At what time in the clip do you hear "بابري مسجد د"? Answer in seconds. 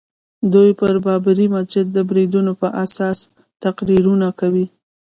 1.05-1.97